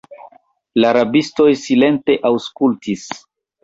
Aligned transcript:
La 0.85 0.93
rabistoj 0.97 1.49
silente 1.67 2.19
aŭskultis. 2.35 3.09